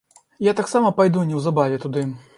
Я 0.47 0.53
таксама 0.59 0.91
пайду 1.01 1.27
неўзабаве 1.33 1.77
туды. 1.87 2.09